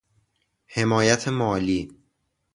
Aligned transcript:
حمایت 0.65 1.27
مالی 1.27 1.93